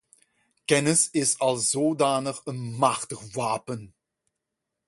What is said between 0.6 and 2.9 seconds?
Kennis is als zodanig een